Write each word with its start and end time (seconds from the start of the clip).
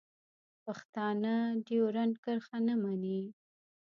پښتانه 0.65 1.33
ډیورنډ 1.65 2.13
کرښه 2.23 2.57
نه 2.67 2.75
مني. 2.81 3.21